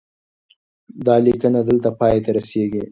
دا 1.05 1.15
لیکنه 1.25 1.59
دلته 1.69 1.89
پای 1.99 2.17
ته 2.23 2.29
رسیږي. 2.37 2.79